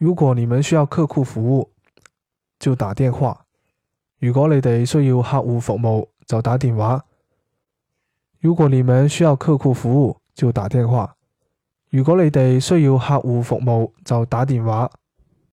[0.00, 1.72] 如果你们需要客户服务
[2.58, 3.44] 就打电话。
[4.18, 7.04] 如果你哋需要客户服务就打电话。
[8.38, 11.14] 如果你们需要客户服务就打电话。
[11.90, 14.90] 如果你哋需要客户服务就打电话。